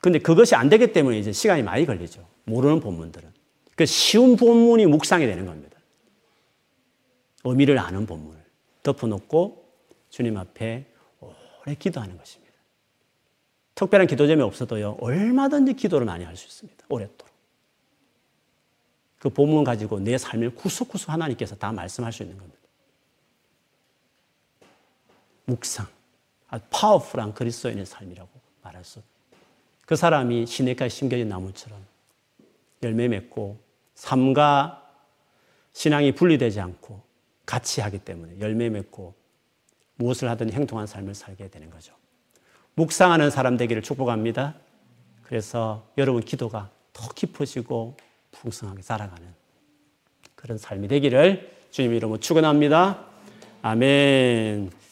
[0.00, 2.26] 근데 그것이 안 되기 때문에 이제 시간이 많이 걸리죠.
[2.44, 3.32] 모르는 본문들은.
[3.76, 5.73] 그 쉬운 본문이 묵상이 되는 겁니다.
[7.44, 8.42] 의미를 아는 본문을
[8.82, 9.64] 덮어놓고
[10.10, 10.86] 주님 앞에
[11.20, 12.54] 오래 기도하는 것입니다.
[13.74, 16.86] 특별한 기도점이 없어도요, 얼마든지 기도를 많이 할 수 있습니다.
[16.88, 17.34] 오랫도록.
[19.18, 22.58] 그 본문 가지고 내 삶을 구석구석 하나님께서 다 말씀할 수 있는 겁니다.
[25.46, 25.86] 묵상.
[26.48, 28.28] 아주 파워풀한 그리스도인의 삶이라고
[28.62, 29.00] 말할 수.
[29.86, 31.84] 그 사람이 시내가에 심겨진 나무처럼
[32.82, 33.58] 열매 맺고
[33.94, 34.92] 삶과
[35.72, 37.02] 신앙이 분리되지 않고
[37.46, 39.14] 같이 하기 때문에 열매 맺고
[39.96, 41.94] 무엇을 하든 행동한 삶을 살게 되는 거죠.
[42.74, 44.56] 묵상하는 사람 되기를 축복합니다.
[45.22, 47.96] 그래서 여러분 기도가 더 깊어지고
[48.32, 49.26] 풍성하게 살아가는
[50.34, 53.06] 그런 삶이 되기를 주님 이름으로 축원합니다.
[53.62, 54.83] 아멘.